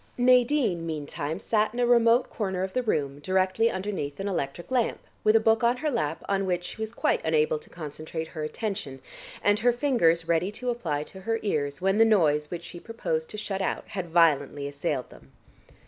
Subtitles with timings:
[0.17, 4.97] Nadine meantime sat in a remote corner of the room directly underneath an electric lamp,
[5.23, 8.43] with a book on her lap on which she was quite unable to concentrate her
[8.43, 8.99] attention,
[9.43, 13.29] and her fingers ready to apply to her ears when the noise which she proposed
[13.29, 15.33] to shut out had violently assailed them.